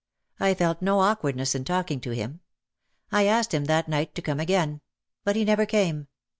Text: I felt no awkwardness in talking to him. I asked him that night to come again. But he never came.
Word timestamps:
I 0.39 0.55
felt 0.55 0.81
no 0.81 0.99
awkwardness 1.01 1.53
in 1.53 1.63
talking 1.63 1.99
to 1.99 2.09
him. 2.09 2.39
I 3.11 3.27
asked 3.27 3.53
him 3.53 3.65
that 3.65 3.87
night 3.87 4.15
to 4.15 4.21
come 4.23 4.39
again. 4.39 4.81
But 5.23 5.35
he 5.35 5.45
never 5.45 5.67
came. 5.67 6.07